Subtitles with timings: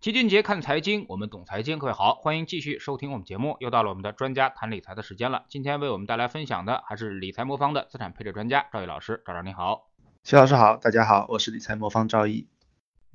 [0.00, 3.56] 齐俊杰看财经，我们懂财经，各位好，欢迎继续收听我们节目。
[3.58, 5.44] 又到了我们的专家谈理财的时间了。
[5.48, 9.20] 今天为我们带来分享的还是理财魔方的资产配置专家赵毅老师。
[9.26, 9.88] 赵赵你好，
[10.22, 12.46] 齐老师好，大家好，我是理财魔方赵毅。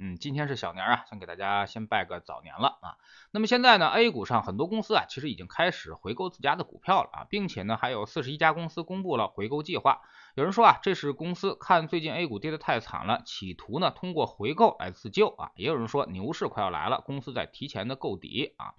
[0.06, 2.98] 嗯，今天是小年啊，先给大家先拜个早年了啊。
[3.32, 10.02] 那么现在呢，A 股上很多公司啊，其实已经开始回购自家的股票了啊，并且呢，还有四十一家公司公布了回购计划。
[10.36, 15.52] 有人说啊，这是公司看最近 A 股跌得太惨了，企图呢通过回购来自救啊。
[15.56, 18.74] 也有人说牛市快要来了，公司在提前的购底啊。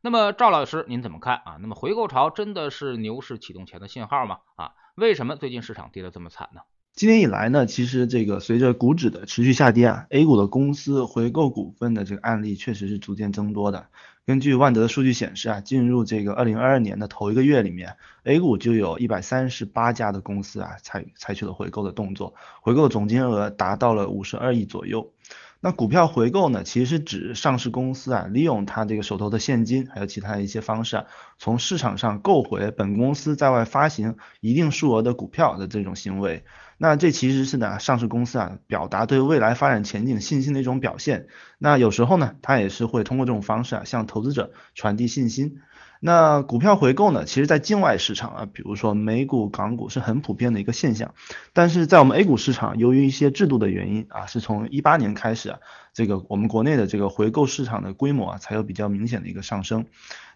[0.00, 1.56] 那么赵老师您怎么看啊？
[1.60, 4.40] 那么回购潮真的是牛市启动前的信号吗？
[4.56, 6.62] 啊，为什么最近市场跌得这么惨呢？
[6.94, 13.88] 今年以来呢，其实这个随着股指的持续下跌啊，A 股的公司回购股份的这个案例确实是逐渐增多的。
[14.24, 25.10] 根据万德的数据显示啊，进入这个二零二二年的头一个月里面，A 股就有一百三十八家的公司啊采采取了回购的动作，回购总金额达到了五十二亿左右。
[25.58, 31.06] 那股票回购呢，其实指上市公司啊，利用它这个手头的现金，还有其他一些方式啊，
[31.38, 36.44] 从市场上购回本公司在外发行一定数额的股票的这种行为。
[36.78, 41.28] 那这其实是呢，上市公司啊，表达对未来发展前景信心的一种表现。
[41.58, 45.60] 那有时候呢，它也是会通过这种方式啊，向投资者传递信心。
[46.00, 51.14] 那股票回购呢，其实在境外市场啊，比如说美股、港股是很普遍的一个现象，
[51.54, 55.60] 但是在我们 A 股市场，由于一些制度的原因啊，是从一八年开始啊，
[55.94, 59.86] 这个我们国内的这个回购市场的规模啊，才有比较明显的一个上升。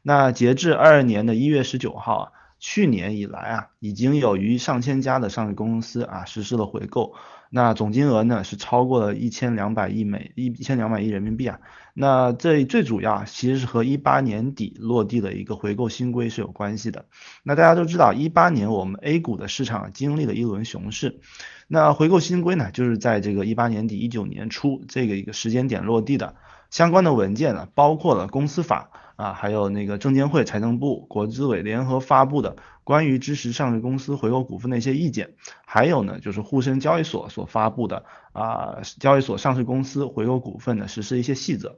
[0.03, 7.15] 那截至二二年的一月十九号啊，去年以来啊，已经有逾上千家的上市公司啊实施了回购。
[7.51, 11.61] 那总金额呢是超过了一千两百亿美一一千两百亿人民币啊，
[11.95, 17.07] 那这最主要其实是和一八年底落地的一个回购新规是有关系的。
[17.43, 21.21] 那大家都知道，一八年我们 A 股的市场经历了一轮熊市，
[21.69, 26.35] 那回购新规呢就是在这个一八年底一九年初这个一个时间点落地的。
[26.71, 32.57] 相关的文件呢，包括了公司法啊，还有那个证监会、财政部、国资委联合发布的。
[32.89, 35.35] 关于支持上市公司回购股份的一些意见，
[35.67, 41.77] 还有呢，就是沪深交易所所发布的啊，交易所上市公司回购股份的实施一些细则。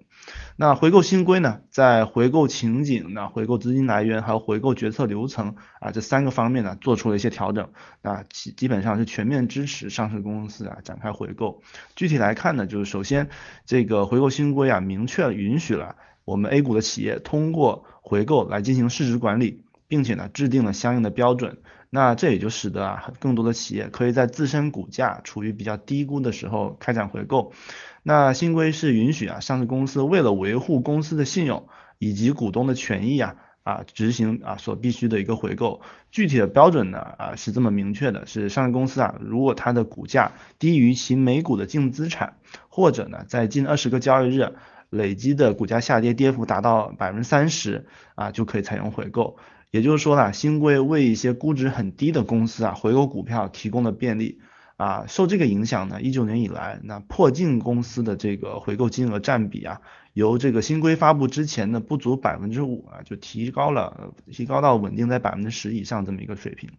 [0.55, 7.71] 那回购新规呢，在回购情景、呢回购资金来源还有回购决策流程啊这三个方面呢，做出了一些调整。
[8.03, 11.61] 那基基本上是全面支持上市公司啊展开回购。
[11.97, 13.31] 具体来看呢，就是首先
[13.67, 19.65] 这个回购新规啊，明确允许了我们 A 股的企业通过回购来进行市值管理。
[19.91, 21.59] 并且呢，制定了相应的标准，
[21.91, 27.53] 那这也就使得啊，更多的企业可以在自身股价处于比较低估的时候开展回购。
[28.05, 31.67] 那新规是允许啊，上市公司为了维护公司的信用
[31.99, 33.35] 以及股东的权益啊，
[33.65, 35.81] 啊执行啊所必须的一个回购。
[36.13, 40.31] 具体的标准呢，啊是这么明确的，是上市公司啊，如果它的股价
[40.61, 42.37] 低于其每股的净资产，
[42.69, 44.55] 或者呢，在近二十个交易日
[44.89, 49.37] 累积的股价下跌跌幅达到百分之三十啊，就可以采用回购。
[49.71, 54.41] 也就是说呢，新规为一些估值很低的公司啊回购股票提供了便利
[54.77, 55.05] 啊。
[55.07, 59.81] 受这个影响呢，一九年以来，那破净公司的这个回购金额占比啊，
[60.13, 66.71] 由这个新规发布之前的不足百分之五啊，就提高了，提高到稳定在百分之十以上这么一个水平。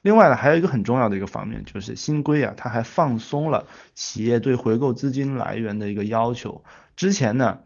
[0.00, 6.64] 另外呢，还有一个很重要的一个方面，就是新规啊，它还放松了企业对回购资金来源的一个要求。
[6.96, 7.58] 之前呢。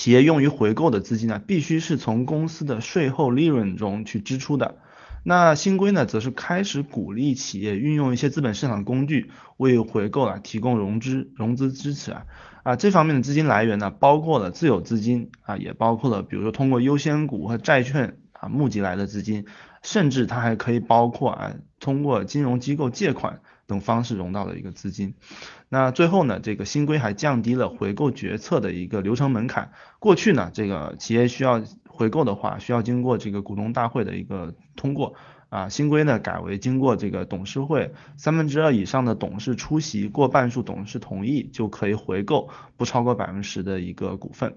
[0.00, 4.76] 企业用于回购的资金呢，必须是从公司的税后利润中去支出的。
[5.24, 12.24] 那新规呢，则是开始鼓励企业运用一些资本市场工具为回购啊提供融资融资支持啊
[12.62, 19.44] 啊这方面的资金来源呢，包括了自有资金啊，也包括了比如说通过优先股和债券啊募集来的资金，
[19.82, 23.42] 甚至它还可以包括啊通过金融机构借款。
[23.70, 25.14] 等方式融到的一个资金，
[25.68, 29.70] 那最后呢，这个新规还降低了回购决策的一个流程门槛。
[30.00, 35.14] 过去呢，这个企业需要回购的话，需要经过这个股东大会的一个通过。
[35.50, 44.56] 啊，新规呢改为经过这个董事会三分之二以上的董事出席，过半数董事同意就可以回购不超过百分之十的一个股份。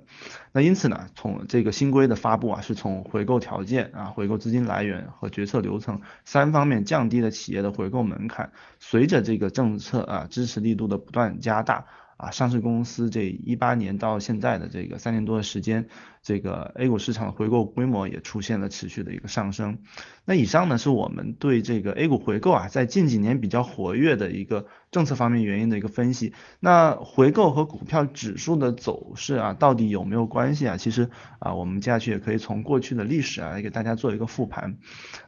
[0.51, 8.51] 那因此呢，从这个新规的发布啊，是从回购条件啊、回购资金来源和决策流程三方面降低了企业的回购门槛。
[8.79, 11.85] 随着这个政策啊支持力度的不断加大。
[12.15, 15.89] 啊，上市公司这一八年到现在的这个三年多的时间，
[16.23, 19.79] 这个 A 股市场的回购规模也出现了持续的一个上升。
[20.25, 26.33] 那以上呢是我们对这个 A 股回购啊，在近几年比较活跃的一个政策方面原因的一个分析。
[26.61, 30.77] 那回购和股票指数的走势啊，到底有没有关系啊？
[30.77, 31.09] 其实
[31.39, 34.77] 啊，我们接下去也可以从过去的历史啊来给大家做一个复盘。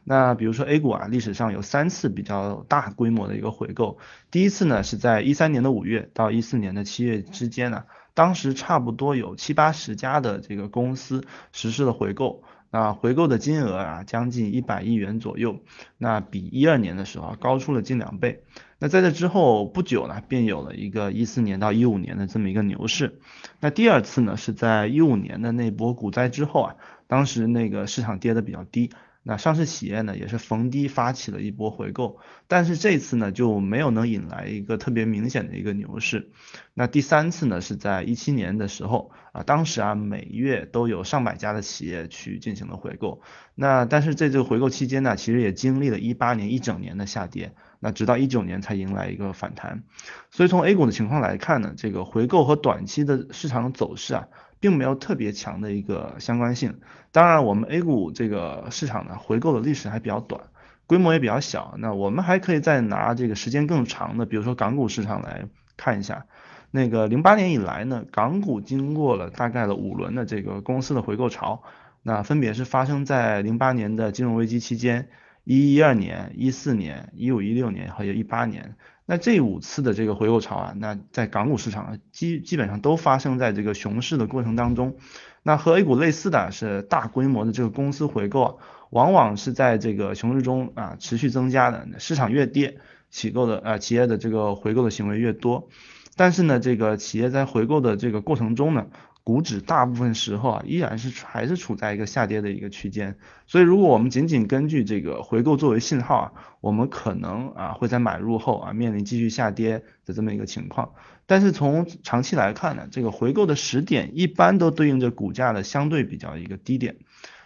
[0.02, 3.98] 那比如说 A 股啊，历史上有三次比较大规模的一个回购，
[4.30, 7.84] 第一次呢是在一三年的五月到一四年的七月之间呢，
[8.16, 11.22] 当时差不多有七八十家的这个公司
[11.52, 12.42] 实施了回购。
[12.70, 15.60] 那回购的金额啊，将近一百亿元左右，
[15.98, 18.42] 那比一二年的时候高出了近两倍。
[18.78, 23.20] 那在这之后不久呢，便有了一个一四年到一五年的这么一个牛市。
[23.60, 26.76] 那第二次呢，是在一五年的那波股灾之后啊，
[27.06, 28.90] 当时那个市场跌的比较低。
[29.28, 36.30] 那上市企业呢，也是逢低发起了一波回购，但是这次呢就没有能引来一个特别明显的一个牛市。
[36.74, 43.20] 那第三次呢是在一七年的时候啊，当时啊每月都有上百家的企业去进行了回购。
[43.56, 49.82] 那但是在这个回购期间呢，其实也经历了一八年一整年的下跌，那直到一九年才迎来一个反弹。
[50.30, 54.28] 所以从 A 股的情况来看呢，这个回购和短期的市场走势啊。
[54.60, 56.80] 并没有特别强的一个相关性。
[57.12, 60.40] 当然，我们 A 股这个市场呢，回购的历史还比较短，
[60.86, 61.74] 规模也比较小。
[61.78, 66.26] 那我们还可以再拿这个时间更长的，比如说港股市场来看一下。
[66.70, 71.62] 那个零八年以来呢，港股经过了大概的五轮的这个公司的回购潮，
[72.02, 75.08] 那分别是发生在零八年的金融危机期间、
[75.44, 78.74] 一一二年、一四年、一五一六年还有一八年。
[79.06, 84.96] 那这五次的这个回购潮啊，那在港股市场基基本上都发生在这个熊市的过程当中。
[85.44, 88.54] 那和 A 股类似的是大规模的这个公司回购，啊，
[88.90, 91.86] 往往是在这个熊市中啊持续增加的。
[91.98, 95.68] 市场越跌，起购的啊企业的这个回购的行为越多。
[96.16, 98.86] 但是呢，这个企业在回购的这个过程中呢。
[99.26, 103.16] 股指大部分时候啊，依然是还是处在一个下跌的一个区间，
[103.48, 110.92] 所以如果我们仅仅根据这个回购作为信号啊，我们可能啊会在买入后啊面临继续下跌的这么一个情况。
[111.26, 116.94] 但是从长期来看呢，这个回购的时点一般都对应着股价的相对比较一个低点，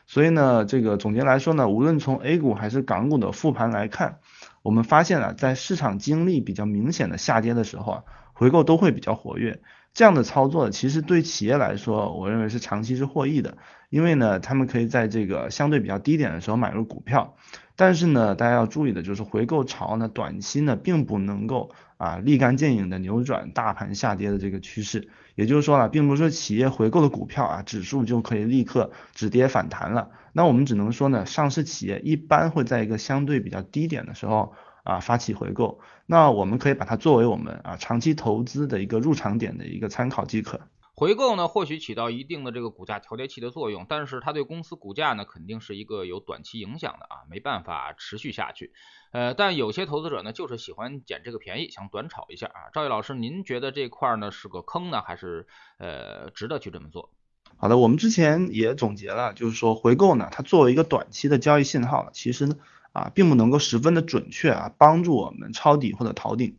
[0.07, 4.19] 所以呢，这个总结来说呢，无论从 A 股还是港股的复盘来看，
[4.61, 8.05] 我们发现啊，在市场经历比较明显的下跌的时候啊，
[8.41, 9.61] 回购都会比较活跃。
[9.93, 13.59] 这样的操作其实对企业来说，我认为是长期是获益的，
[13.91, 17.37] 因为呢，他们可以在这个相对比较低点的时候买入股票。
[17.77, 25.11] 但是呢，大家要注意的就是回购潮呢，短期呢并不能够啊立竿见影的扭转大盘下跌的这个趋势。
[25.35, 30.09] 也就是说呢，并不是说企业回购的股票啊，指数就可以立刻止跌反弹了。
[30.33, 34.55] 那我们只能说呢，上市企业一般会在一个相对比较低点的时候。
[34.85, 40.61] 啊，发起回购，那我们可以把它作为我们啊长期投资的一个入场点的一个参考即可。
[40.93, 48.75] 回购呢，或许起到一定的这个股价调节器的作用，但是它对公司股价呢，肯定是一个有短期影响的啊，没办法持续下去。
[49.11, 52.69] 呃，但有些投资者呢，就是喜欢捡这个便宜，想短炒一下啊。
[52.75, 55.47] 赵毅老师，您觉得这块呢是个坑呢，还是
[55.79, 57.11] 呃值得去这么做？
[57.57, 62.57] 好的，我们之前也总结了，就是说回购呢，它作为一个短期的交易信号，其实呢。
[62.93, 66.57] 啊，并不能够十分的准确啊，帮助我们抄底或者逃顶。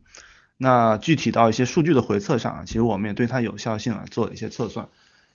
[0.56, 4.88] 那具体到一些数据的回测上啊，其实我们也对它有效性啊做了一些测算。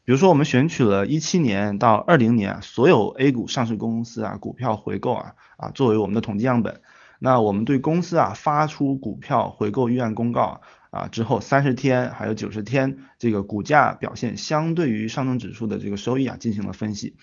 [0.05, 6.81] 比如说，我们选取了一七年到二零年所有 A 股上市公司啊股票回购啊啊作为我们的统计样本。
[7.19, 10.61] 那我们对公司啊发出股票回购预案公告
[10.91, 17.17] 啊之后三十天还有九十天这个股价表现相对于上证指数的这个收益啊进行了分析。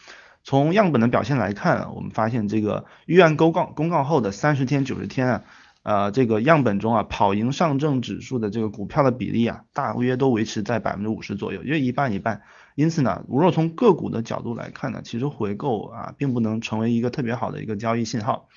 [0.45, 5.43] 从样本的表现来看，我们发现这个预案公告公告后的三十天、九十天啊，
[5.83, 12.43] 呃，这个样本中啊，跑赢上证指数的这个股票的比例啊，大约都维持在百分之五十左右，约一半一半。
[12.75, 18.49] 因此呢，如果从个股的角度来看呢，其实回购啊，并不能成为一个特别好的一个交易信号。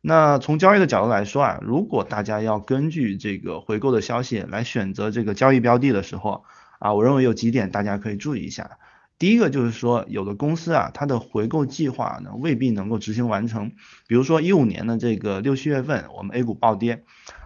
[0.00, 6.44] 那从交易的角度来说啊，如果大家要根据这个回购的消息来选择这个交易标的的时候
[6.78, 8.78] 啊，我认为有几点大家可以注意一下。
[9.22, 13.70] 第一个就是说，有的公司啊，它的回购计划呢未必能够执行完成。
[14.08, 17.04] 比如说一五年的这个六七月份，我们 A 股暴跌，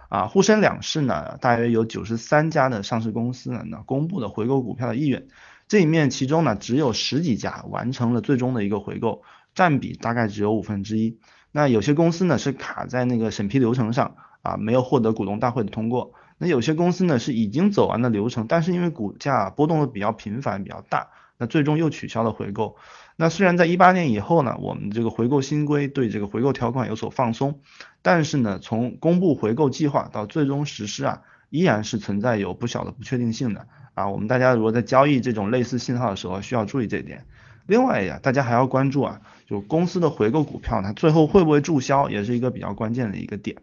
[0.09, 5.27] 啊沪深两市呢大约有九十三家的上市公司呢那公布的回购股票的意愿，
[5.67, 9.21] 这里面其中呢只有十几家完成了最终的一个回购，
[9.53, 11.19] 占比大概只有五分之一。
[11.51, 16.13] 那有些公司呢是卡在那个审批流程上啊，没有获得股东大会的通过。
[16.39, 21.09] 那有些公司呢是已经走完了流程，但是因为股价波动的比较频繁比较大。
[21.37, 22.75] 那最终又取消了回购。
[23.15, 27.61] 那虽然在一八年以后呢，我们这个回购新规对这个回购条款有所放松，
[28.01, 34.09] 但是呢，从公布回购计划到最终实施啊，依然是存在有不小的不确定性的啊。
[34.09, 37.25] 我们大家如果在交易这种类似信号的时候，需要注意这一点。
[37.65, 43.57] 另外呀，大家还要关注啊，就公司的回购股票，它最后会不会注销，也是一个比较关键的一个点。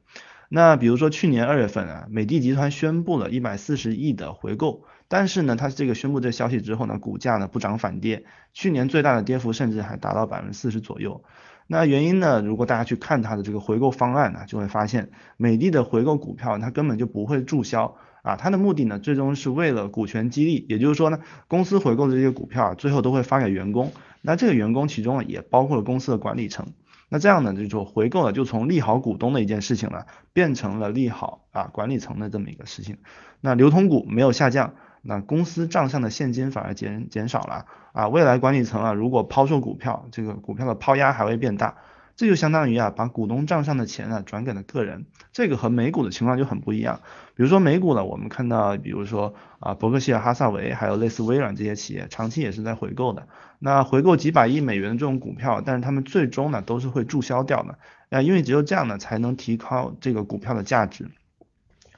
[0.50, 11.22] 那比如说去年二月份啊，美的集团宣布了一百四十亿的回购，但是呢，它这个宣布这消息之后呢，股价呢不涨反跌，去年最大的跌幅甚至还达到百分之四十左右。
[11.66, 26.66] 那原因呢，如果大家去看它的这个回购方案呢，就会发现美的的回购股票它根本就不会注销啊，它的目的呢，最终是为了股权激励，也就是说呢，公司回购的这些股票，最后都会发给员工，那这个员工其中呢，也包括了公司的管理层。
[27.08, 32.98] 那这样呢，就说回购了，就从利好股东的一件事情呢，变成了利好啊管理层的这么一个事情。
[33.40, 38.08] 那流通股没有下降，那公司账上的现金反而减减少了啊。
[38.08, 41.76] 未来管理层啊，如果抛售股票，这个股票的抛压还会变大。
[42.16, 47.00] 这就相当于啊，把股东账上的钱啊转给了个人，这个和美股的情况就很不一样。
[47.34, 53.26] 比如说美股呢，我们看到，比如说啊，伯克希尔哈萨维，还有类似微软这些企业，长期也是在回购的。
[53.58, 57.78] 那回购几百亿美元的这种股票，但是他们最终呢都是会注销掉的
[58.10, 61.10] 啊，因为只有这样呢才能提高这个股票的价值。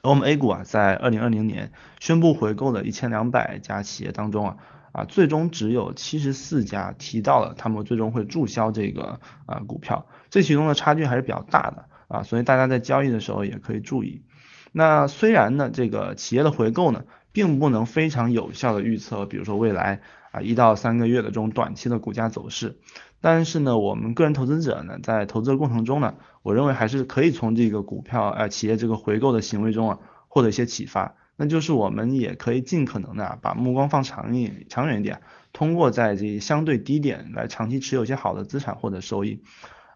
[0.01, 4.57] 而我们 A 股啊，在二零二零年宣布回购的一千两百家企业当中啊。
[4.93, 14.23] 啊，最终只有七十四家提到了他们最终会注销这个啊股票，这其中的差距还是比较大的啊，所以大家在交易的时候也可以注意。
[14.71, 19.99] 那虽然呢，这个企业的回购呢，并不能非常有效的预测，比如说未来
[20.31, 22.79] 啊一到三个月的这种短期的股价走势，
[23.21, 31.15] 但是呢，我们个人投资者呢，在投资的过程中呢，我认为还是可以从这个股票啊企业这个回购的行为中啊获得一些启发。
[31.39, 35.21] 那就是我们也可以尽可能的把目光放长一长远一点，
[35.53, 39.43] 通过在这相对低点来长期持有一些好的资产获得收益。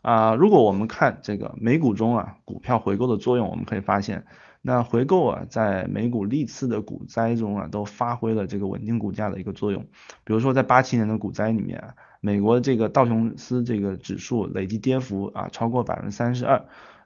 [0.04, 4.26] 啊，如果我们看这个美股中啊股票回购的作用，我们可以发现，
[4.62, 9.84] 那回购啊在美股历次的股灾中啊都发挥了这个稳定股价的一个作用。
[10.24, 16.64] 比如说在八七年的股灾里面，美国这个道琼斯这个指数累计跌幅啊超过百分之三十二。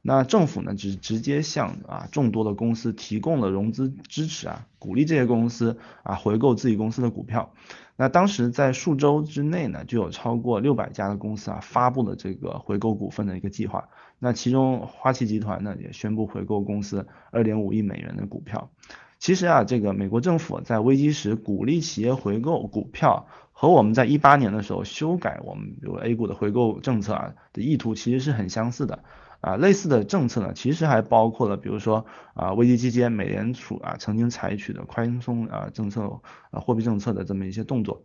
[0.07, 7.51] 那政府呢，只直接向啊众多的公司提供了融资支持啊，鼓励这些公司啊回购自己公司的股票。
[7.95, 13.89] 那当时在数周之内呢，就有超过六百家的公司啊发布了这个回购股份的一个计划。
[14.19, 18.69] 那其中花旗集团呢也宣布回购公司二点五亿美元的股票。
[19.17, 23.27] 其实啊，这个美国政府在危机时鼓励企业回购股票，
[23.65, 29.03] 和我们在一八年的时候修改我们比如 A 股的回购政策啊的意图其实是很相似的。
[29.41, 32.05] 啊，类似的政策呢，其实还包括了，比如说
[32.35, 38.03] 啊，危机期间美联储啊曾经采取的宽松啊政策啊货币政策的这么一些动作，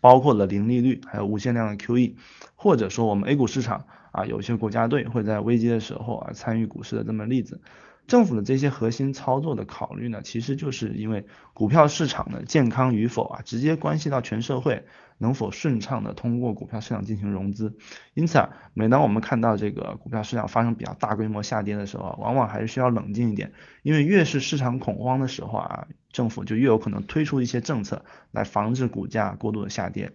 [0.00, 2.14] 包括了零利率，还有无限量的 QE，
[2.56, 7.60] 或者说我们 A 股市场啊有些国家队会在危机的时候啊参与股市的这么例子。
[8.06, 14.84] 政府的这些核心操作的考虑呢，其实就是因为股票市场的健康与否啊，直接关系到全社会
[15.18, 17.76] 能否顺畅的通过股票市场进行融资。
[18.14, 30.12] 因此啊，每当我们看到这个股票市场发生比较大规模下跌的时候，往往还是需要冷静一点，因为越是市场恐慌的时候啊，政府就越有可能推出一些政策来防止股价过度的下跌。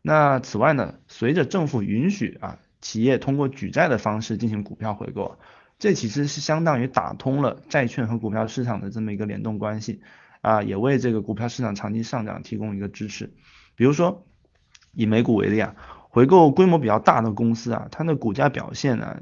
[0.00, 5.38] 那此外呢，随着政府允许啊，企业通过举债的方式进行股票回购。
[5.78, 10.00] 这其实是相当于打通了债券和股票市场的这么一个联动关系
[10.40, 13.34] 啊，也为这个股票市场长期上涨提供一个支持。
[13.74, 14.26] 比如说
[14.92, 15.74] 以美股为例啊，
[16.08, 19.18] 回购规模比较大的公司啊，它的股价表现呢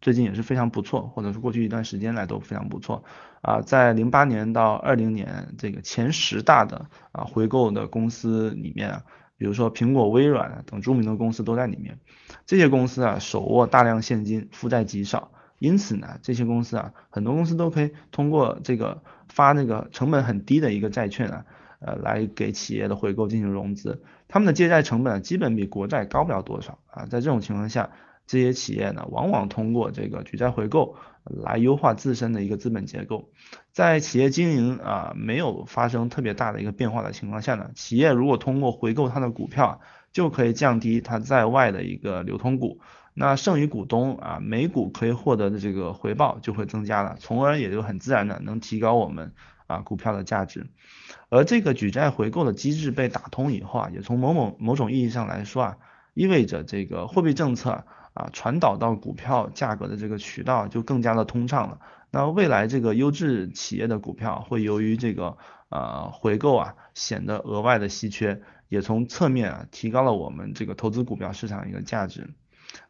[0.00, 3.02] 最近也是非常不错，或者是过去一段时间来都非常不错
[3.42, 3.60] 啊。
[3.60, 9.02] 在零八年到二零年这个前十大的啊回购的公司里面啊，
[9.36, 11.98] 比如说苹果、微软等著名的公司都在里面。
[12.46, 15.32] 这些公司啊手握大量现金，负债极少。
[15.58, 21.44] 因此呢，这些公司啊，很多公司都可以通过这个发那个成本很低的一个债券啊，
[21.80, 24.02] 呃，来给企业的回购进行融资。
[24.28, 27.06] 他们的借债成本基本比国债高不了多少啊。
[27.06, 27.90] 在这种情况下，
[28.26, 33.30] 这些企业呢，往往通过这个举债回购来优化自身的一个资本结构。
[33.72, 39.80] 在企业经营啊没有发生特别大的一个变化的情况下呢，企业如果通过回购它的股票，
[40.16, 42.80] 就可以降低它在外的一个流通股。
[43.12, 49.34] 那剩余股东啊，每股可以获得的这个回报就会增加了，从而也就很自然的能提高我们
[49.66, 50.68] 啊股票的价值。
[51.28, 55.76] 而这个举债回购的机制被打通以后啊，也从某某某种意义上来说啊，
[56.14, 61.78] 意味着这个货币政策啊传导到股票价格的这个渠道就更加的通畅了。
[62.10, 65.36] 那未来这个优质企业的股票会由于这个
[65.68, 72.28] 呃回购啊显得额外的稀缺，也从侧面啊提高了我们这个投资股票市场一个价值。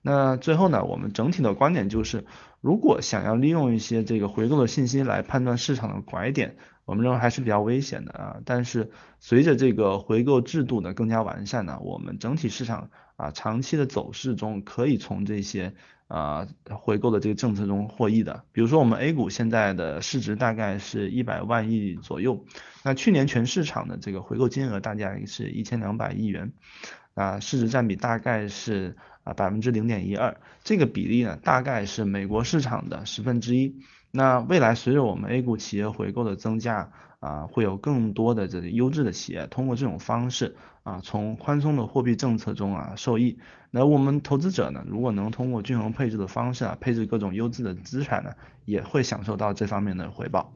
[0.03, 2.25] 那最后呢，我们整体的观点就是，
[2.61, 8.37] 如果想要利用一些这个回购的信息来判断市场的拐点，我们认为还是比较危险的啊。
[8.45, 8.91] 但是
[9.21, 15.75] 随着这个回购制度的更加完善呢，我们整体市场啊长期的走势中可以从这些
[16.07, 18.45] 啊回购的这个政策中获益的。
[18.53, 22.45] 比如说我们 A 股现在的市值大概是一百万亿左右，
[22.83, 26.53] 那去年全市场的这个回购金额大概是一千两百亿元，
[27.15, 28.97] 啊市值占比大概是。
[29.27, 33.75] 啊，百分之零点一二，这个比例呢，大概是美国市场的十分之一。
[34.17, 43.39] 那未来随着我们 A 股企业回购的增加，啊，会有更多的这个优质的企业通过这种方式啊，从宽松的货币政策中啊受益。
[43.71, 48.33] 那我们投资者呢，如果能通过均衡配置的方式啊，配置各种优质的资产呢，
[48.65, 50.55] 也会享受到这方面的回报。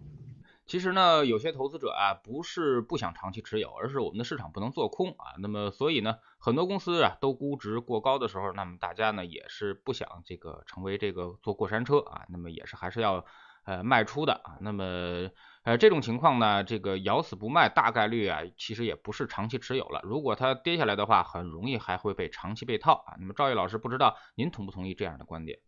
[0.67, 5.35] 其实呢，有些投资者啊，不是不想长期持有，而是我们的市场不能做空啊。
[5.43, 12.23] 那么，所以呢，很多公司啊都估值过高的时候，那么大家呢也是不想这个成为这个坐过山车啊。
[12.29, 13.26] 那么也是还是要
[13.64, 14.57] 呃卖出的啊。
[14.61, 15.31] 那么
[15.64, 20.00] 呃这种情况呢，这个咬死不卖，大概率啊其实也不是长期持有了。
[20.05, 23.17] 如果它跌下来的话，很容易还会被长期被套啊。
[23.19, 25.59] 那么赵毅老师不知道您同不同意这样的观点？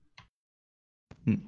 [1.27, 1.41] 嗯。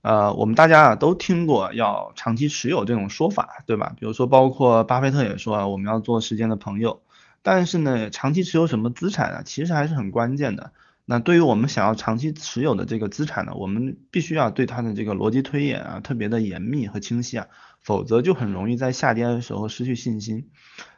[0.00, 3.94] 呃，我们大家啊都听过要长期持有这种说法，对吧？
[3.98, 7.02] 比如说，包括巴菲特也说啊，我们要做时间的朋友。
[7.42, 10.72] 但是呢，长期持有什么资产啊，其实还是很关键的。
[11.10, 17.46] 那对于我们想要长期持有的这个资产呢，我们必须要对它的这个逻辑推演啊特别的严密和清晰啊，
[17.80, 20.50] 否则就很容易在下跌的时候失去信心。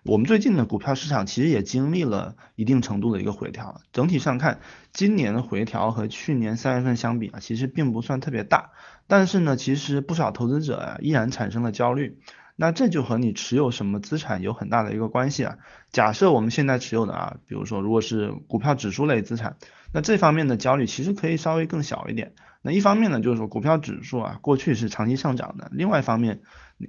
[0.02, 4.58] 我们最近的股票市场其实也经历了一定程度的一个回调，整体上看，
[4.92, 8.72] 今年的回调和去年三月份相比啊，其实并不算特别大。
[9.06, 12.18] 但是呢，其实不少投资者啊依然产生了焦虑。
[12.56, 15.56] 那这就和你持有什么资产有很大的一个关系啊。
[15.92, 19.56] 假设我们现在持有的啊，比如说如果是股票指数类资产，
[19.92, 22.34] 那这方面的焦虑其实可以稍微更小一点。
[22.62, 26.42] 那一方面呢，就是说股票指数啊过去是长期上涨的，另外一方面，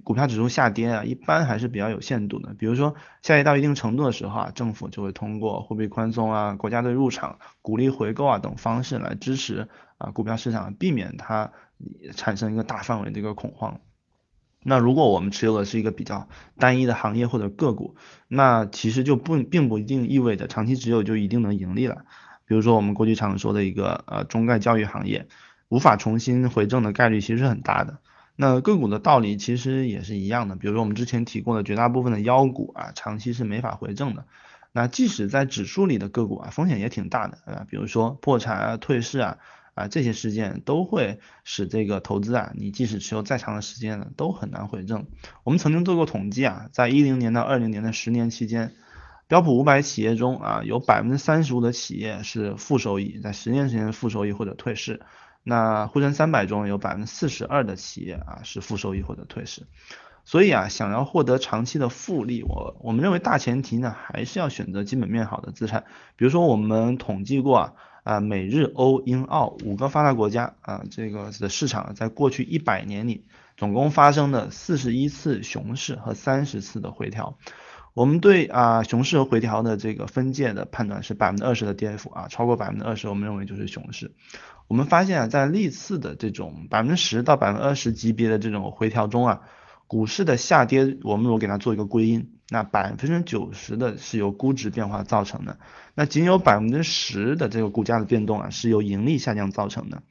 [0.03, 2.53] 股票指数下跌啊一般还是比较有限度的。
[2.59, 11.53] 比如说下跌到一定程度的时候啊，政府就会通过货币宽松啊、国家队入场、鼓励回购啊等方式来支持啊股票市场，避免它
[12.15, 13.79] 产生一个大范围的一个恐慌。
[14.63, 16.27] 那如果我们持有的是一个比较
[16.59, 17.95] 单一的行业或者个股，
[18.27, 22.03] 那其实就不并不一定意味着长期持有就一定能盈利了。
[22.51, 25.25] 比如说我们过去常说的一个呃中概教育行业，
[25.69, 27.99] 无法重新回正的概率其实很大的。
[28.35, 30.57] 那个股的道理其实也是一样的。
[30.57, 34.25] 比如说我们之前提过的绝大部分的妖股啊，长期是没法回正的。
[34.73, 39.37] 那即使在指数里的个股啊，风险也挺大的啊，比如说破产啊、退市啊。
[39.73, 45.07] 啊，这些事件都会使这个投资啊，你即使持有再长的时间呢，都很难回正。
[45.45, 48.73] 我们曾经做过统计啊，在一零年到二零年的十年期间，
[49.31, 54.99] 标普五百企业中啊，有百分之三十五的企业是负收益，在十年时间负收益或者退市。
[55.41, 59.67] 那沪深三百中有百分之四十二的企业啊是负收益或者退市。
[60.25, 65.85] 所以啊，想要获得长期的复利，我我们认为大前提呢，还是要选择基本面好的资产。
[66.17, 67.73] 比如说我们统计过啊。
[68.03, 73.25] 啊，美日欧英澳五个发达国家啊，这个的市场在过去一百年里，
[73.57, 77.37] 总共发生了四十一次熊市和三十次的回调。
[77.93, 84.13] 我们对啊熊市和回调的这个分界的判断是百分之二十的跌幅啊，超过百分之二十，我们认为就是熊市。
[84.67, 89.41] 我们发现啊，在历次的这种百分之十到百分之二十级别的这种回调中啊。
[89.87, 95.57] 股市的下跌，我们如果给它做一个归因，那百分之九十的是由估值变化造成的，
[95.95, 100.01] 那仅有百分之十的这个股价的变动啊，是由盈利下降造成的。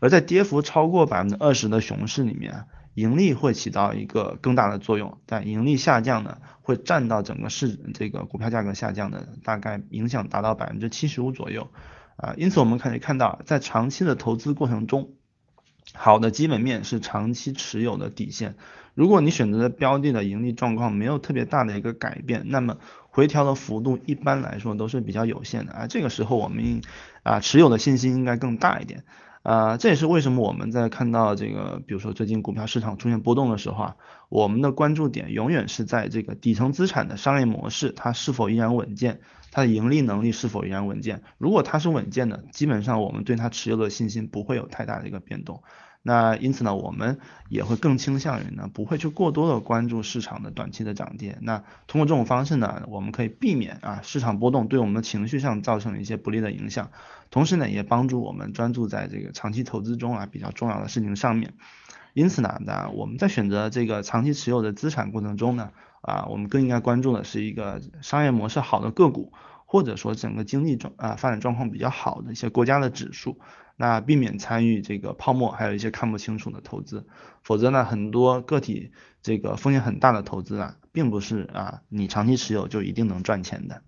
[0.00, 2.64] 而在跌幅超过百分之二十的熊市里面，
[2.98, 11.70] 盈利会起到一个更大的作用，但盈利下降呢，会占到整个市这个股票价格下降的大概影响达到百分之七十五左右
[12.16, 12.34] 啊。
[12.36, 15.10] 因此我们可以看到，在长期的投资过程中，
[15.94, 18.56] 好的基本面是长期持有的底线。
[18.94, 22.78] 如果你选择的标的的盈利状况没有特别大的一个改变，那么
[23.10, 25.86] 回调的幅度一般来说都是比较有限的啊。
[25.86, 26.82] 这个时候我们
[27.22, 29.04] 啊持有的信心应该更大一点
[29.42, 29.76] 啊。
[29.76, 33.96] 这也是为什么我们在看到这个，比如说最近股票市场出现波动的时候啊，
[34.28, 39.20] 我们的关注点永远是在这个底层资产的商业模式它是否依然稳健，
[39.50, 41.22] 它的盈利能力是否依然稳健。
[41.38, 45.62] 如果它是稳健的，基本上我们对它持有的信心不会有太大的一个变动。
[46.08, 47.18] 那因此呢，我们
[47.50, 51.36] 也会更倾向于呢，不会去过多的关注市场的短期的涨跌。
[51.42, 56.90] 那通过这种方式呢，我们可以避免啊市场波动对我们的情绪上造成一些不利的影响，
[57.30, 61.52] 同时呢，也帮助我们专注在这个长期投资中啊比较重要的事情上面。
[62.14, 69.34] 因此呢，那我们在选择这个长期持有的资产过程中呢，啊，我们更应该关注的是一个商业模式好的个股。
[69.70, 73.38] 或者说整个经济状啊发展状况比较好的一些国家的指数，
[73.80, 77.06] 那避免参与这个泡沫，还有一些看不清楚的投资，
[77.44, 83.84] 否则呢，很多个体这个风险很大的投资啊，并不是啊你长期持有就一定能赚钱的。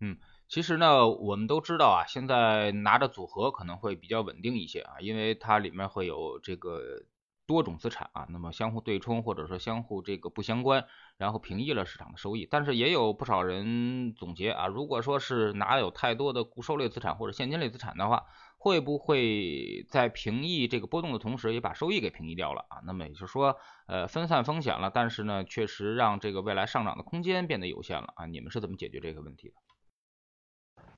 [0.00, 7.04] 嗯，其实呢，我们都知道啊，现在拿着组合可能会比较稳定一些啊，因为它里面会有这个。
[7.46, 10.86] 多种资产啊，那么相互对冲或者说相互这个不相关，
[11.18, 12.48] 然后平抑了市场的收益。
[12.50, 18.24] 但是也有不少人总结啊，如果说是拿有太多的固收类资产或者现金类资产的话，
[18.56, 22.80] 会不会在平抑这个波动的同时，也把收益给平抑掉了啊？
[22.86, 28.26] 那么也就是说，呃，分散风险了，但是呢，确实让这个未来上涨的空间变得有限了啊？
[28.26, 29.54] 你们是怎么解决这个问题的？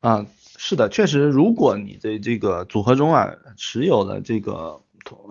[0.09, 0.25] 啊，
[0.57, 4.81] 是的，确实，如果你的这个组合中啊持有了这个。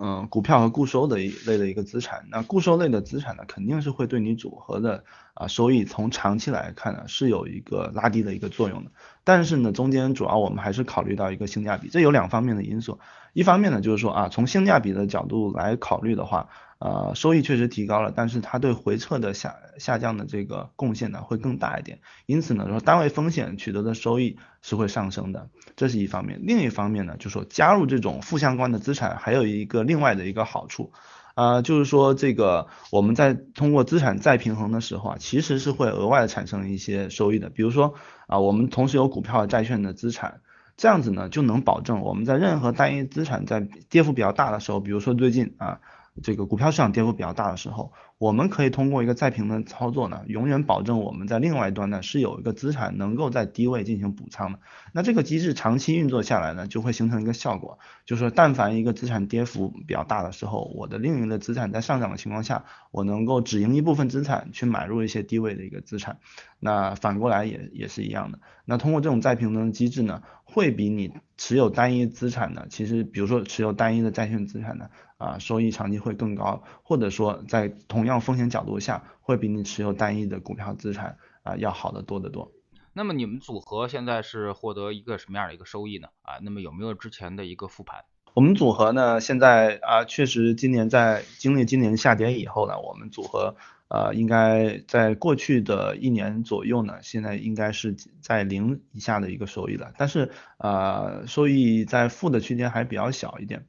[0.00, 8.90] 嗯，股票和固收的一类的一个资产，那固收类的资产呢，肯定是会对你组合的啊收益从长期来看呢是有一个拉低的一个作用的。
[9.24, 12.98] 但是呢，中间主要我们还是考虑到一个性价比，这有两方面的因素。
[13.32, 16.48] 一方面呢，就是说啊，从性价比的角度来考虑的话。
[16.86, 26.38] 呃，收益确实提高了，但是它对回撤的下下降的这个贡献呢会更大一点，因此呢说单位风险取得的收益是会上升的，这是一方面。
[26.44, 30.92] 另一方面呢，就是说加入这种负相关的资产还有一个另外的一个好处，
[31.34, 37.94] 啊，就是说这个我们在通过资产再平衡的时候啊，其实是会额外的产生一些收益的，比如说
[38.28, 40.40] 啊，我们同时有股票、债券的资产，
[40.76, 45.80] 这样子呢就能保证我们在任何单一资产在跌幅比较大的时候，比如说最近啊。
[46.22, 54.58] 这个股票市场跌幅比较大的时候，我们可以通过一个再平的操作呢，永远保证我们在另外一端呢是有一个资产能够在低位进行补仓的。
[54.92, 66.18] 那这个机制长期运作下来呢，就会形成一个效果，就是说，但凡一个资产跌幅比较大的时候，我的另一个资产在上涨的情况下，我能够止盈一部分资产去买入一些低位的一个资产。
[66.58, 68.38] 那反过来也也是一样的。
[68.64, 74.90] 那通过这种再平衡机制呢，会比你持有单一资产的，其实比如说持有单一的债券资产的。
[75.18, 82.52] 啊，收益长期会更高，或者说在同样风险角度下，会比你持有单一的股票资产啊要好得多得多。
[82.92, 86.08] 那么你们组合现在是获得一个什么样的一个收益呢？
[86.22, 88.04] 啊，那么有没有之前的一个复盘？
[88.32, 93.56] 我们组合呢，现在啊确实今年在经历今年下跌以后呢，我们组合
[93.88, 103.66] 呃应该在过去的一年左右呢，现在应该是在零以下的一个收益了，但是呃收益在负的区间还比较小一点。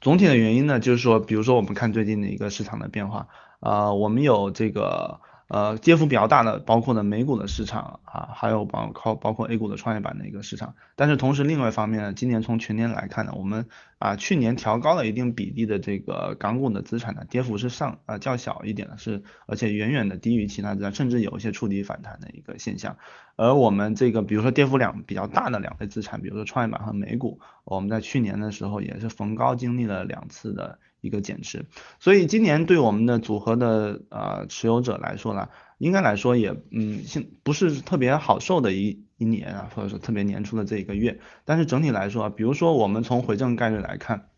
[0.00, 3.28] 总体的原因呢，就是说，比如说我们看最近的一个市场的变化，
[3.60, 5.20] 啊，我们有这个。
[5.52, 10.76] 呃，跌幅比较大的，包括呢美股的市场啊，还有包括包括 A 股的创业板的一个市场。
[10.94, 13.66] 但是同时，另外一方面呢，今年从全年来看呢，我们
[13.98, 22.96] 啊去年调高了一定比例的这个港股的资产呢，跌幅是上啊较小一点的，是而且远远的低于其他资产，甚至有一些触底反弹的一个现象。
[23.34, 30.78] 而我们这个比如说跌幅两比较大的两类资产，比如说创业板和美股，我们在去年的时候也是逢高经历了两次的。
[31.00, 31.66] 一个减持，
[31.98, 44.29] 所以今年对我们的组合的呃持有者来说呢，应该来说也嗯，现不是特别好受的一一年啊，或者说特别年初的这一个月，但是整体来说，比如说我们从回正概率来看。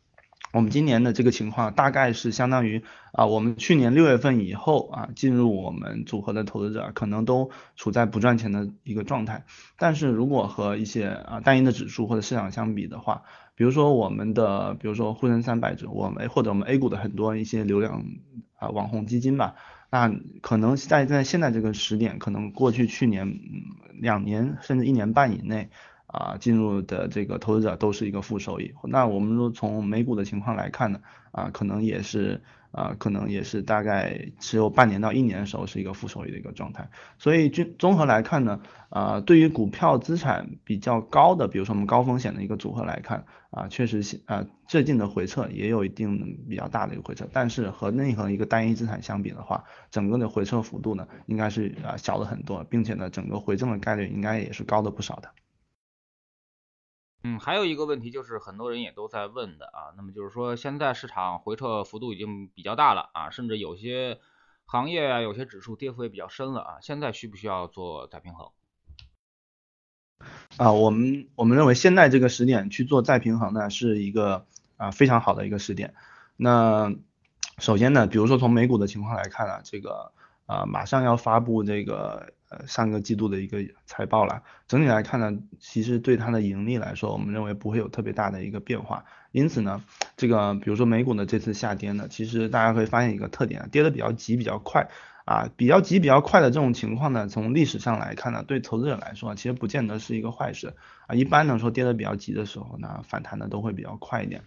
[0.52, 9.44] 我们今年的这个情况大概是相当于啊，我们去年六月份以后啊，进入我们组合的投资者可能都处在不赚钱的一个状态。
[9.78, 13.22] 但是如果和一些啊单一的指数或者市场相比的话，
[13.54, 18.04] 比如说我们的，比如说沪深三百指，我们或者我们 A 股的很多一些流量
[18.58, 19.54] 啊网红基金吧，
[19.90, 23.40] 那可能在在现在这个时点，可能过去去年
[23.98, 25.70] 两年甚至一年半以内。
[26.12, 28.72] 啊，进入的这个投资者都是一个负收益。
[28.84, 31.00] 那我们说从美股的情况来看呢，
[31.32, 36.88] 啊，可能也是啊，可能也是大概持有半年到一年的时候是一个负收益的一个状态。
[37.18, 47.26] 所以综综合来看呢，啊，对于股票资产比较高的，比如说我们高风险的一个组合来看，啊，确实啊最近的回撤也有一定比较大的一个回撤。
[47.32, 55.30] 但是和任何一个单一资产相比的话，整个的回撤幅度呢，应该是啊小了很多，并且呢，整个回正的概率应该也是高的不少的。
[57.24, 64.18] 嗯，还有一个问题就是很多人也都在问的啊，那么就是说现在市场回撤幅度已经比较大了啊，甚至有些
[64.64, 68.50] 行业啊、有些指数跌幅也比较深了啊，现在需不需要做再平衡？
[70.56, 75.94] 啊，我们我们认为现在这个时点去做再平衡呢，是一个啊非常好的一个时点。
[76.36, 76.92] 那
[77.58, 80.12] 首先呢，比如说从美股的情况来看啊，这个
[80.46, 82.32] 啊马上要发布这个。
[82.52, 89.04] 呃，上个季度的一个财报了，整体来看呢，其实对它的盈利来说，我们认为不会有特别大的一个变化。
[89.30, 89.82] 因此呢，
[90.16, 94.90] 这个比如说美股的这次下跌呢，其实大家会发现一个特点啊，跌的比较急、比较快
[95.24, 100.74] 啊，比较急比较快的这种情况呢，从历史上来看呢，对投资者来说其实不见得是一个坏事
[101.06, 101.14] 啊。
[101.14, 104.42] 一般来说跌得比较急的时候呢，反弹的都会比较快一点。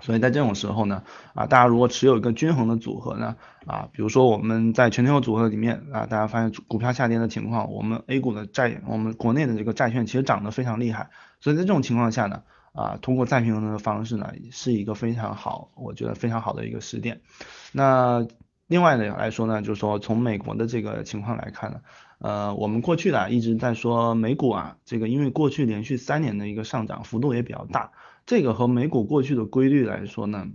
[0.00, 11.10] 所以在这种时候呢，啊，大家如果持有一个均衡的组合呢，啊，比如说我们在全天候组合里面啊，大家发现股票下跌的情况，我们 A 股的债，我们国内的这个债券其实涨得非常厉害。
[11.38, 17.20] 所以在这种情况下呢，啊，通过再平衡的方式呢，是一个非常好，我觉得非常好的一个时点。
[17.70, 18.26] 那
[18.66, 21.80] 另外的来说呢，就是说从美国的这个情况来看呢，
[22.18, 27.92] 呃，我们过去的一直在说美股啊，这个因为过去连续三年的一个上涨幅度也比较大。
[28.26, 30.46] 这个和美股过去的规律来说呢，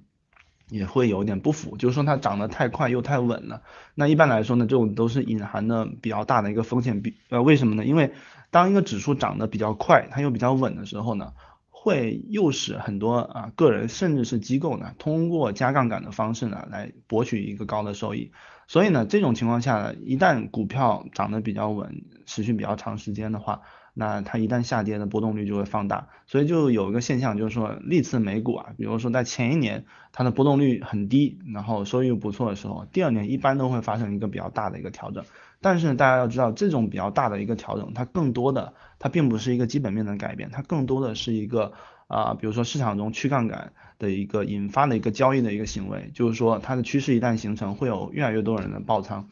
[0.69, 3.61] 也会有点不符，就是说它涨得太快又太稳了。
[3.95, 7.01] 那一般来说呢，这种都是隐含的比较大的一个风险。
[7.01, 7.85] 比呃，为什么呢？
[7.85, 8.13] 因为
[8.51, 11.33] 当一个指数涨得比较快，它又比较稳的时候呢，
[11.69, 18.31] 会诱使很多啊个人甚至是机构呢，通过加杠杆的方式呢，来博取一个高的收益。
[18.67, 23.61] 所以呢，这种情况下呢，一旦股票涨得比较稳，持续比较长时间的话，
[23.99, 35.23] 那它一旦下跌的波动率就会放大，所以就有一个现象，就是说历次美股啊，比如说在前一年它的波动率很低，然后收益又不错的时候，第二年一般都会发生一个比较大的一个调整。
[35.61, 41.73] 但是大家要知道，这种比较大的一个调整，它更多的它并不是一个基本面的改变，它更多的是一个
[42.07, 49.27] 啊，比如说市场中去杠杆的一个引发的一个交易的一个行为，就是说它的趋势一旦形成，会有越来越多人的爆仓。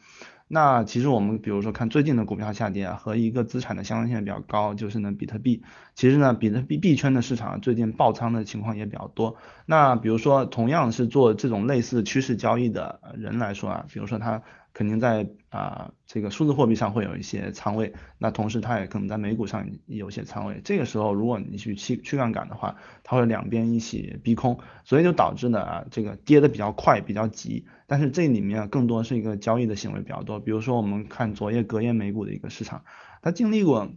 [0.48, 5.62] 那其实我们比如说看最近的股票下跌啊，和一个资产的相关性比较高，就是呢比特币。
[5.94, 9.36] 其实呢比特币币圈的市场最近爆仓的情况也比较多。
[9.66, 14.42] 那比如说同样是做这种类似趋势交易的人来说啊，比如说他。
[14.76, 20.60] 肯定在啊这个数字货币上会有一些仓位，那同时它也可能在美股上有些仓位。
[20.62, 27.64] 这个时候如果你去去去杠杆的话，它会两边一起逼空，所以就导致呢啊这个跌的比较快比较急。
[27.86, 32.84] 但是这里面更多是一个交易的行为比较多，比如说我们看昨夜隔夜美股的一个市场，
[33.22, 33.90] 它经历过。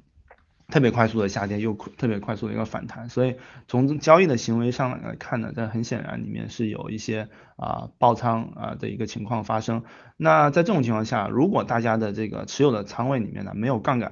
[0.69, 3.35] 特别快速的下跌，又特别快速的一个反弹，所以
[3.67, 9.83] 从交易的行为上来看呢，这很显然里面是有一些啊爆仓啊的一个情况发生。
[10.15, 14.11] 那在这种情况下，如果大家的这个持有的仓位里面呢没有杠杆，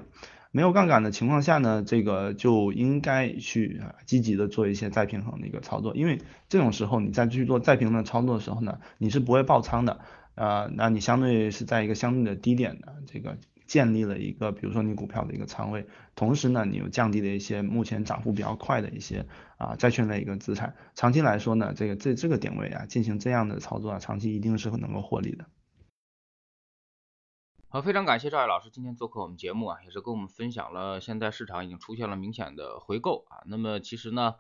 [0.52, 10.00] 没有杠杆的情况下呢，这个就应该去积极的做一些再平衡的一个操作，因为这种时候你再去做再平衡的操作的时候呢，你是不会爆仓的
[10.34, 13.38] 啊，那你相对是在一个相对的低点的这个。
[13.68, 19.28] 建立了一个，比如说你股票的一个仓位，同时呢，你又降低了一些目前涨幅比较快的一些
[19.58, 25.46] 啊债券类一个资产，长期来说呢，这个这这个点位啊，进行这样的操作啊，长期一定是能够获利的。
[27.70, 34.36] 好，非常感谢赵毅老师今天做客我们节目啊，也是跟我们分享了现在市场已经出现了明显的回购啊，那么其实呢。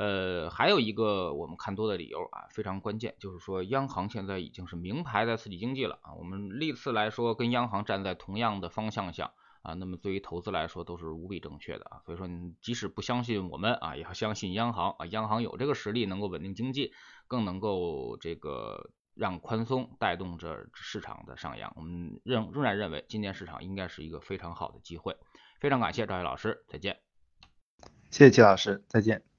[0.00, 6.14] 呃，还有一个我们看多的理由啊，非常关键，就是说央行现在已经是名牌在刺激经济了啊。
[6.14, 12.00] 我们历次来说跟央行站在同样的方向上啊，那么对于投资来说都是无比正确的啊。
[12.06, 16.94] 所以说，你即使不相信我们啊，也要相信央行啊，央行有这个实力能够稳定经济，
[17.28, 21.74] 更能够这个让宽松带动着市场的上扬。
[21.76, 25.18] 我们仍仍然认为今年市场应该是一个非常好的机会。
[25.60, 27.02] 非常感谢赵毅老师，再见。
[28.10, 29.29] 谢谢齐老师，再见。